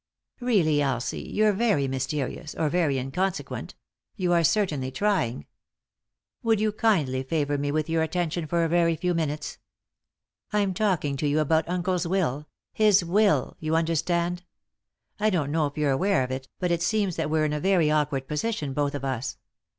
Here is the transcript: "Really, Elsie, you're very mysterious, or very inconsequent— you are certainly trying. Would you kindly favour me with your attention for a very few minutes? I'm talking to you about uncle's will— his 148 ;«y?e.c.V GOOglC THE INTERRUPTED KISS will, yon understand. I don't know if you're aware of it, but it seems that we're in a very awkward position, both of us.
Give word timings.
"Really, 0.39 0.81
Elsie, 0.81 1.21
you're 1.21 1.53
very 1.53 1.87
mysterious, 1.87 2.55
or 2.55 2.69
very 2.69 2.97
inconsequent— 2.97 3.75
you 4.15 4.33
are 4.33 4.43
certainly 4.43 4.89
trying. 4.89 5.45
Would 6.41 6.59
you 6.59 6.71
kindly 6.71 7.21
favour 7.21 7.55
me 7.55 7.71
with 7.71 7.87
your 7.87 8.01
attention 8.01 8.47
for 8.47 8.63
a 8.63 8.67
very 8.67 8.95
few 8.95 9.13
minutes? 9.13 9.59
I'm 10.51 10.73
talking 10.73 11.17
to 11.17 11.27
you 11.27 11.39
about 11.39 11.69
uncle's 11.69 12.07
will— 12.07 12.47
his 12.73 13.05
148 13.05 13.11
;«y?e.c.V 13.11 13.11
GOOglC 13.11 13.13
THE 13.13 13.13
INTERRUPTED 13.13 13.13
KISS 13.13 13.13
will, 13.13 13.57
yon 13.69 13.77
understand. 13.77 14.43
I 15.19 15.29
don't 15.29 15.51
know 15.51 15.67
if 15.67 15.77
you're 15.77 15.91
aware 15.91 16.23
of 16.23 16.31
it, 16.31 16.47
but 16.57 16.71
it 16.71 16.81
seems 16.81 17.15
that 17.17 17.29
we're 17.29 17.45
in 17.45 17.53
a 17.53 17.59
very 17.59 17.91
awkward 17.91 18.27
position, 18.27 18.73
both 18.73 18.95
of 18.95 19.05
us. 19.05 19.37